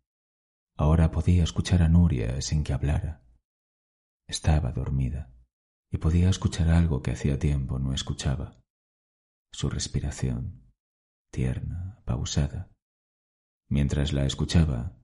Ahora 0.76 1.12
podía 1.12 1.43
escuchar 1.43 1.82
a 1.82 1.89
Nuria 1.89 2.41
sin 2.41 2.63
que 2.63 2.74
hablara. 2.74 3.24
Estaba 4.28 4.72
dormida 4.72 5.34
y 5.91 5.98
podía 5.98 6.30
escuchar 6.30 6.69
algo 6.69 7.02
que 7.02 7.12
hacía 7.12 7.39
tiempo 7.39 7.80
no 7.80 7.93
escuchaba. 7.93 8.62
Su 9.52 9.69
respiración, 9.69 10.72
tierna, 11.32 12.02
pausada. 12.06 12.72
Mientras 13.67 14.13
la 14.13 14.26
escuchaba, 14.26 14.98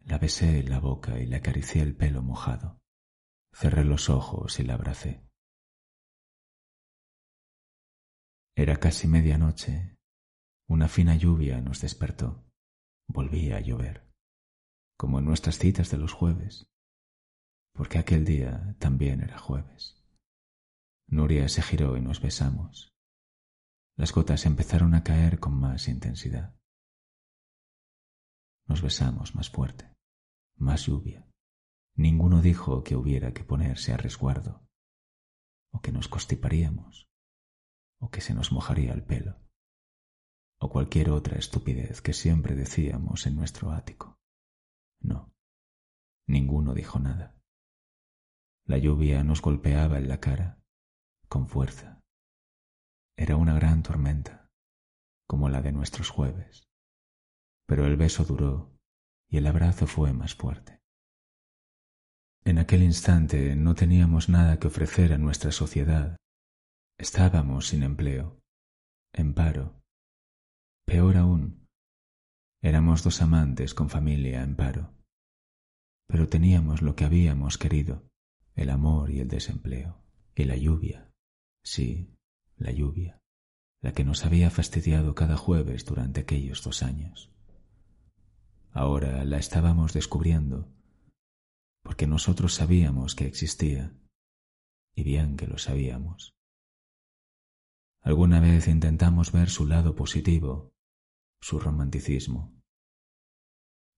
la 0.00 0.18
besé 0.18 0.60
en 0.60 0.70
la 0.70 0.80
boca 0.80 1.20
y 1.20 1.26
le 1.26 1.36
acaricié 1.36 1.82
el 1.82 1.96
pelo 1.96 2.22
mojado. 2.22 2.80
Cerré 3.52 3.84
los 3.84 4.10
ojos 4.10 4.58
y 4.58 4.64
la 4.64 4.74
abracé. 4.74 5.24
Era 8.56 8.78
casi 8.78 9.06
medianoche. 9.08 9.96
Una 10.68 10.88
fina 10.88 11.16
lluvia 11.16 11.60
nos 11.60 11.80
despertó. 11.80 12.44
Volvía 13.08 13.56
a 13.56 13.60
llover, 13.60 14.08
como 14.96 15.18
en 15.18 15.24
nuestras 15.24 15.58
citas 15.58 15.90
de 15.90 15.98
los 15.98 16.12
jueves, 16.12 16.66
porque 17.74 17.98
aquel 17.98 18.24
día 18.24 18.76
también 18.78 19.20
era 19.20 19.38
jueves. 19.38 20.02
Nuria 21.08 21.48
se 21.48 21.62
giró 21.62 21.96
y 21.96 22.00
nos 22.00 22.20
besamos. 22.20 22.92
Las 23.96 24.12
gotas 24.12 24.46
empezaron 24.46 24.94
a 24.94 25.02
caer 25.02 25.40
con 25.40 25.54
más 25.54 25.88
intensidad. 25.88 26.54
Nos 28.66 28.80
besamos 28.80 29.34
más 29.34 29.50
fuerte 29.50 29.92
más 30.62 30.86
lluvia. 30.86 31.28
Ninguno 31.96 32.40
dijo 32.40 32.82
que 32.82 32.96
hubiera 32.96 33.34
que 33.34 33.44
ponerse 33.44 33.92
a 33.92 33.96
resguardo, 33.96 34.64
o 35.72 35.80
que 35.80 35.92
nos 35.92 36.08
constiparíamos, 36.08 37.06
o 38.02 38.10
que 38.10 38.20
se 38.20 38.34
nos 38.34 38.50
mojaría 38.50 38.92
el 38.92 39.04
pelo, 39.04 39.40
o 40.58 40.68
cualquier 40.68 41.10
otra 41.10 41.38
estupidez 41.38 42.02
que 42.02 42.12
siempre 42.12 42.56
decíamos 42.56 43.26
en 43.26 43.36
nuestro 43.36 43.70
ático. 43.70 44.18
No, 45.00 45.32
ninguno 46.26 46.74
dijo 46.74 46.98
nada. 46.98 47.40
La 48.66 48.78
lluvia 48.78 49.22
nos 49.22 49.40
golpeaba 49.40 49.98
en 49.98 50.08
la 50.08 50.18
cara, 50.18 50.60
con 51.28 51.46
fuerza. 51.46 52.02
Era 53.16 53.36
una 53.36 53.54
gran 53.54 53.84
tormenta, 53.84 54.50
como 55.28 55.48
la 55.48 55.62
de 55.62 55.70
nuestros 55.70 56.10
jueves. 56.10 56.64
Pero 57.66 57.86
el 57.86 57.96
beso 57.96 58.24
duró 58.24 58.76
y 59.28 59.36
el 59.36 59.46
abrazo 59.46 59.86
fue 59.86 60.12
más 60.12 60.34
fuerte. 60.34 60.80
En 62.44 62.58
aquel 62.58 62.82
instante 62.82 63.54
no 63.54 63.76
teníamos 63.76 64.28
nada 64.28 64.58
que 64.58 64.66
ofrecer 64.66 65.12
a 65.12 65.18
nuestra 65.18 65.52
sociedad. 65.52 66.16
Estábamos 67.02 67.66
sin 67.66 67.82
empleo, 67.82 68.38
en 69.12 69.34
paro. 69.34 69.82
Peor 70.86 71.16
aún, 71.16 71.66
éramos 72.62 73.02
dos 73.02 73.20
amantes 73.22 73.74
con 73.74 73.90
familia 73.90 74.44
en 74.44 74.54
paro. 74.54 74.94
Pero 76.06 76.28
teníamos 76.28 76.80
lo 76.80 76.94
que 76.94 77.04
habíamos 77.04 77.58
querido, 77.58 78.08
el 78.54 78.70
amor 78.70 79.10
y 79.10 79.18
el 79.18 79.26
desempleo, 79.26 80.00
y 80.36 80.44
la 80.44 80.56
lluvia, 80.56 81.10
sí, 81.64 82.14
la 82.56 82.70
lluvia, 82.70 83.18
la 83.80 83.90
que 83.94 84.04
nos 84.04 84.24
había 84.24 84.48
fastidiado 84.50 85.16
cada 85.16 85.36
jueves 85.36 85.84
durante 85.84 86.20
aquellos 86.20 86.62
dos 86.62 86.84
años. 86.84 87.32
Ahora 88.70 89.24
la 89.24 89.38
estábamos 89.38 89.92
descubriendo, 89.92 90.72
porque 91.82 92.06
nosotros 92.06 92.54
sabíamos 92.54 93.16
que 93.16 93.26
existía, 93.26 93.92
y 94.94 95.02
bien 95.02 95.36
que 95.36 95.48
lo 95.48 95.58
sabíamos. 95.58 96.36
Alguna 98.02 98.40
vez 98.40 98.66
intentamos 98.66 99.30
ver 99.30 99.48
su 99.48 99.64
lado 99.64 99.94
positivo, 99.94 100.74
su 101.40 101.60
romanticismo, 101.60 102.60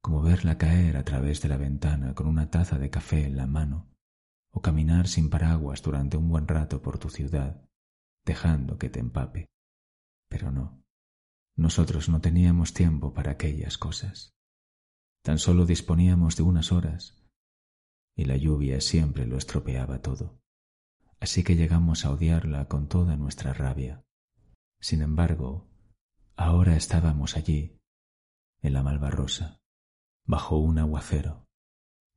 como 0.02 0.20
verla 0.20 0.58
caer 0.58 0.98
a 0.98 1.04
través 1.04 1.40
de 1.40 1.48
la 1.48 1.56
ventana 1.56 2.14
con 2.14 2.26
una 2.26 2.50
taza 2.50 2.78
de 2.78 2.90
café 2.90 3.24
en 3.24 3.38
la 3.38 3.46
mano, 3.46 3.90
o 4.50 4.60
caminar 4.60 5.08
sin 5.08 5.30
paraguas 5.30 5.82
durante 5.82 6.18
un 6.18 6.28
buen 6.28 6.46
rato 6.46 6.82
por 6.82 6.98
tu 6.98 7.08
ciudad, 7.08 7.66
dejando 8.26 8.76
que 8.76 8.90
te 8.90 9.00
empape. 9.00 9.46
Pero 10.28 10.52
no, 10.52 10.82
nosotros 11.56 12.10
no 12.10 12.20
teníamos 12.20 12.74
tiempo 12.74 13.14
para 13.14 13.32
aquellas 13.32 13.78
cosas. 13.78 14.34
Tan 15.22 15.38
solo 15.38 15.64
disponíamos 15.64 16.36
de 16.36 16.42
unas 16.42 16.72
horas 16.72 17.24
y 18.14 18.26
la 18.26 18.36
lluvia 18.36 18.82
siempre 18.82 19.26
lo 19.26 19.38
estropeaba 19.38 20.02
todo. 20.02 20.43
Así 21.24 21.42
que 21.42 21.56
llegamos 21.56 22.04
a 22.04 22.10
odiarla 22.10 22.68
con 22.68 22.86
toda 22.86 23.16
nuestra 23.16 23.54
rabia. 23.54 24.04
Sin 24.78 25.00
embargo, 25.00 25.66
ahora 26.36 26.76
estábamos 26.76 27.38
allí, 27.38 27.80
en 28.60 28.74
la 28.74 28.82
Malvarrosa, 28.82 29.62
bajo 30.26 30.58
un 30.58 30.78
aguacero, 30.78 31.48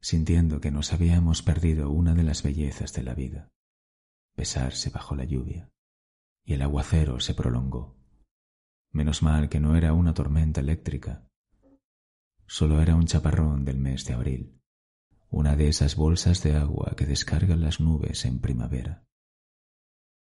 sintiendo 0.01 0.59
que 0.59 0.71
nos 0.71 0.91
habíamos 0.91 1.41
perdido 1.41 1.89
una 1.89 2.15
de 2.15 2.23
las 2.23 2.43
bellezas 2.43 2.91
de 2.91 3.03
la 3.03 3.13
vida, 3.13 3.47
besarse 4.35 4.89
bajo 4.89 5.15
la 5.15 5.23
lluvia, 5.23 5.71
y 6.43 6.55
el 6.55 6.61
aguacero 6.61 7.21
se 7.21 7.33
prolongó. 7.33 7.97
Menos 8.91 9.23
mal 9.23 9.47
que 9.47 9.61
no 9.61 9.77
era 9.77 9.93
una 9.93 10.13
tormenta 10.13 10.59
eléctrica, 10.59 11.25
solo 12.45 12.81
era 12.81 12.93
un 12.93 13.05
chaparrón 13.05 13.63
del 13.63 13.77
mes 13.77 14.03
de 14.03 14.13
abril, 14.15 14.61
una 15.29 15.55
de 15.55 15.67
esas 15.67 15.95
bolsas 15.95 16.41
de 16.43 16.55
agua 16.55 16.93
que 16.95 17.05
descargan 17.05 17.61
las 17.61 17.79
nubes 17.79 18.25
en 18.25 18.39
primavera. 18.39 19.05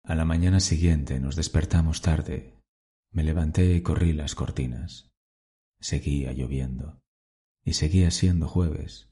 A 0.02 0.14
la 0.14 0.24
mañana 0.24 0.60
siguiente 0.60 1.20
nos 1.20 1.36
despertamos 1.36 2.02
tarde. 2.02 2.58
Me 3.12 3.22
levanté 3.22 3.74
y 3.74 3.82
corrí 3.82 4.12
las 4.12 4.34
cortinas. 4.34 5.10
Seguía 5.80 6.32
lloviendo. 6.32 7.00
Y 7.64 7.74
seguía 7.74 8.10
siendo 8.10 8.48
jueves. 8.48 9.10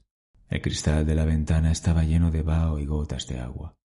El 0.49 0.61
cristal 0.61 1.05
de 1.05 1.15
la 1.15 1.25
ventana 1.25 1.71
estaba 1.71 2.03
lleno 2.03 2.31
de 2.31 2.41
vaho 2.41 2.79
y 2.79 2.85
gotas 2.85 3.27
de 3.27 3.39
agua, 3.39 3.75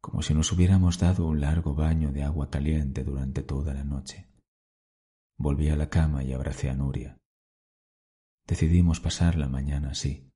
como 0.00 0.22
si 0.22 0.32
nos 0.32 0.52
hubiéramos 0.52 0.98
dado 0.98 1.26
un 1.26 1.40
largo 1.40 1.74
baño 1.74 2.12
de 2.12 2.22
agua 2.22 2.50
caliente 2.50 3.04
durante 3.04 3.42
toda 3.42 3.74
la 3.74 3.84
noche. 3.84 4.28
Volví 5.36 5.68
a 5.70 5.76
la 5.76 5.90
cama 5.90 6.22
y 6.22 6.32
abracé 6.32 6.70
a 6.70 6.74
Nuria. 6.74 7.18
Decidimos 8.46 9.00
pasar 9.00 9.36
la 9.36 9.48
mañana 9.48 9.90
así, 9.90 10.31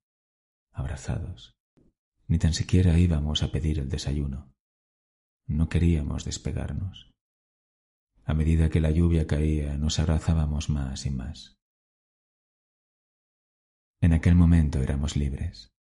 abrazados. 0.77 1.57
Ni 2.29 2.39
tan 2.39 2.53
siquiera 2.53 2.99
íbamos 2.99 3.43
a 3.43 3.51
pedir 3.51 3.79
el 3.79 3.89
desayuno. 3.89 4.53
No 5.47 5.69
queríamos 5.69 6.25
despegarnos. 6.25 7.11
A 8.25 8.35
medida 8.35 8.69
que 8.69 8.81
la 8.81 8.91
lluvia 8.91 9.27
caía, 9.27 9.79
nos 9.79 9.99
abrazábamos 9.99 10.69
más 10.69 11.07
y 11.07 11.11
más. 11.11 11.57
En 14.01 14.13
aquel 14.13 14.35
momento 14.35 14.81
éramos 14.83 15.17
libres. 15.17 15.73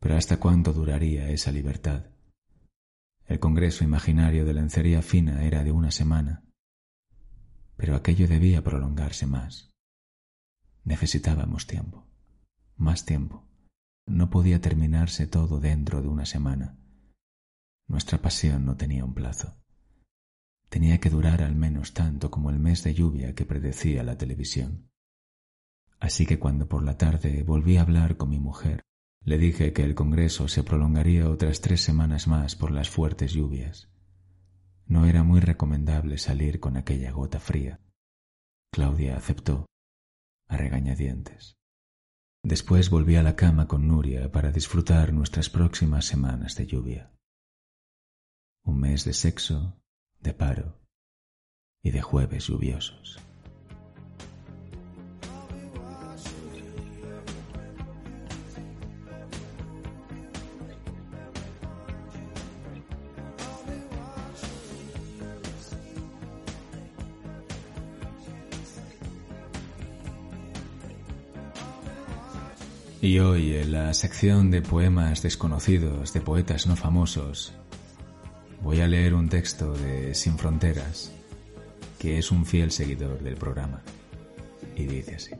Pero 0.00 0.16
¿hasta 0.16 0.38
cuánto 0.38 0.72
duraría 0.72 1.28
esa 1.28 1.52
libertad? 1.52 2.06
El 3.26 3.38
congreso 3.38 3.84
imaginario 3.84 4.46
de 4.46 4.54
lencería 4.54 5.02
fina 5.02 5.44
era 5.44 5.62
de 5.62 5.72
una 5.72 5.90
semana, 5.90 6.42
pero 7.76 7.94
aquello 7.94 8.26
debía 8.26 8.62
prolongarse 8.64 9.26
más. 9.26 9.70
Necesitábamos 10.84 11.66
tiempo, 11.66 12.08
más 12.76 13.04
tiempo. 13.04 13.49
No 14.10 14.28
podía 14.28 14.60
terminarse 14.60 15.28
todo 15.28 15.60
dentro 15.60 16.02
de 16.02 16.08
una 16.08 16.26
semana. 16.26 16.76
Nuestra 17.86 18.20
pasión 18.20 18.66
no 18.66 18.76
tenía 18.76 19.04
un 19.04 19.14
plazo. 19.14 19.56
Tenía 20.68 20.98
que 20.98 21.10
durar 21.10 21.42
al 21.42 21.54
menos 21.54 21.94
tanto 21.94 22.28
como 22.28 22.50
el 22.50 22.58
mes 22.58 22.82
de 22.82 22.92
lluvia 22.92 23.36
que 23.36 23.46
predecía 23.46 24.02
la 24.02 24.18
televisión. 24.18 24.90
Así 26.00 26.26
que 26.26 26.40
cuando 26.40 26.68
por 26.68 26.82
la 26.82 26.98
tarde 26.98 27.44
volví 27.44 27.76
a 27.76 27.82
hablar 27.82 28.16
con 28.16 28.30
mi 28.30 28.40
mujer, 28.40 28.82
le 29.22 29.38
dije 29.38 29.72
que 29.72 29.84
el 29.84 29.94
Congreso 29.94 30.48
se 30.48 30.64
prolongaría 30.64 31.30
otras 31.30 31.60
tres 31.60 31.80
semanas 31.80 32.26
más 32.26 32.56
por 32.56 32.72
las 32.72 32.90
fuertes 32.90 33.32
lluvias. 33.32 33.92
No 34.86 35.06
era 35.06 35.22
muy 35.22 35.38
recomendable 35.38 36.18
salir 36.18 36.58
con 36.58 36.76
aquella 36.76 37.12
gota 37.12 37.38
fría. 37.38 37.78
Claudia 38.72 39.16
aceptó, 39.16 39.66
a 40.48 40.56
regañadientes. 40.56 41.59
Después 42.42 42.88
volví 42.88 43.16
a 43.16 43.22
la 43.22 43.36
cama 43.36 43.68
con 43.68 43.86
Nuria 43.86 44.32
para 44.32 44.50
disfrutar 44.50 45.12
nuestras 45.12 45.50
próximas 45.50 46.06
semanas 46.06 46.56
de 46.56 46.66
lluvia. 46.66 47.12
Un 48.64 48.80
mes 48.80 49.04
de 49.04 49.12
sexo, 49.12 49.82
de 50.20 50.32
paro 50.32 50.80
y 51.82 51.90
de 51.90 52.00
jueves 52.00 52.46
lluviosos. 52.46 53.18
Y 73.02 73.18
hoy, 73.18 73.56
en 73.56 73.72
la 73.72 73.94
sección 73.94 74.50
de 74.50 74.60
poemas 74.60 75.22
desconocidos 75.22 76.12
de 76.12 76.20
poetas 76.20 76.66
no 76.66 76.76
famosos, 76.76 77.54
voy 78.62 78.82
a 78.82 78.86
leer 78.86 79.14
un 79.14 79.30
texto 79.30 79.72
de 79.72 80.14
Sin 80.14 80.36
Fronteras, 80.36 81.10
que 81.98 82.18
es 82.18 82.30
un 82.30 82.44
fiel 82.44 82.70
seguidor 82.70 83.18
del 83.22 83.36
programa, 83.36 83.80
y 84.76 84.84
dice 84.84 85.14
así. 85.14 85.39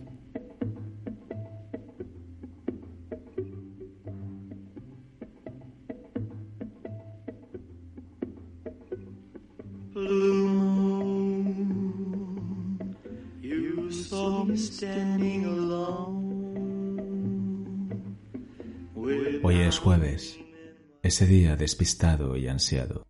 Ese 21.03 21.27
día 21.27 21.57
despistado 21.57 22.37
y 22.37 22.47
ansiado, 22.47 23.09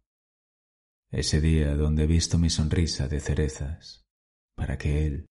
ese 1.10 1.40
día 1.40 1.74
donde 1.74 2.04
he 2.04 2.06
visto 2.06 2.38
mi 2.38 2.48
sonrisa 2.48 3.08
de 3.08 3.18
cerezas, 3.18 4.06
para 4.54 4.78
que 4.78 5.06
él 5.06 5.26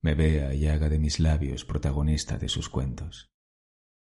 me 0.00 0.14
vea 0.14 0.54
y 0.54 0.68
haga 0.68 0.88
de 0.88 0.98
mis 0.98 1.20
labios 1.20 1.66
protagonista 1.66 2.38
de 2.38 2.48
sus 2.48 2.70
cuentos. 2.70 3.28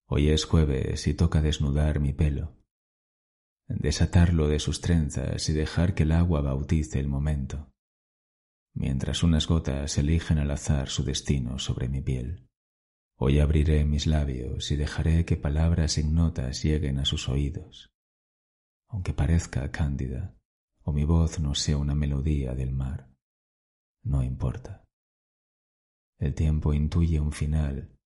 Hoy 0.09 0.29
es 0.29 0.45
jueves 0.45 1.07
y 1.07 1.15
toca 1.15 1.41
desnudar 1.41 2.01
mi 2.01 2.13
pelo, 2.13 2.59
desatarlo 3.67 4.47
de 4.49 4.61
sus 4.61 4.83
trenzas 4.83 5.49
y 5.49 5.55
dejar 5.55 5.95
que 5.95 6.03
el 6.03 6.13
agua 6.13 6.43
bautice 6.43 7.01
el 7.01 7.09
momento, 7.09 7.73
mientras 8.75 9.23
unas 9.23 9.47
gotas 9.47 9.97
eligen 9.97 10.39
al 10.39 10.51
azar 10.51 10.91
su 10.91 11.03
destino 11.03 11.59
sobre 11.59 11.89
mi 11.89 12.03
piel. 12.03 12.46
Hoy 13.19 13.41
abriré 13.41 13.85
mis 13.87 14.07
labios 14.07 14.71
y 14.71 14.77
dejaré 14.77 15.25
que 15.25 15.39
palabras 15.39 15.97
ignotas 15.97 16.63
lleguen 16.63 16.99
a 16.99 17.07
sus 17.07 17.31
oídos, 17.31 17.91
aunque 18.89 19.15
parezca 19.15 19.71
cándida 19.71 20.37
o 20.83 20.93
mi 20.93 21.05
voz 21.05 21.41
no 21.41 21.55
sea 21.55 21.79
una 21.79 21.95
melodía 21.95 22.55
del 22.55 22.73
mar. 22.73 23.11
No 24.05 24.23
importa. 24.23 24.85
El 26.19 26.35
tiempo 26.35 26.75
intuye 26.75 27.19
un 27.19 27.33
final 27.33 27.99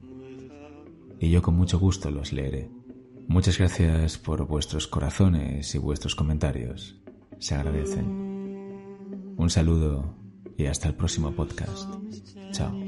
y 1.21 1.31
yo 1.31 1.41
con 1.43 1.57
mucho 1.57 1.79
gusto 1.79 2.11
los 2.11 2.35
leeré. 2.35 2.71
Muchas 3.29 3.57
gracias 3.59 4.19
por 4.19 4.47
vuestros 4.47 4.87
corazones 4.87 5.75
y 5.75 5.79
vuestros 5.79 6.15
comentarios. 6.15 7.01
Se 7.39 7.55
agradecen. 7.55 8.29
Un 9.37 9.51
saludo 9.51 10.15
y 10.57 10.65
hasta 10.67 10.89
el 10.89 10.95
próximo 10.95 11.33
podcast. 11.33 11.89
Chao. 12.53 12.88